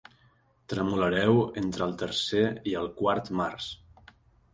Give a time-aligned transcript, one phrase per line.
[0.71, 3.69] Tremolareu entre el tercer i el quart mars.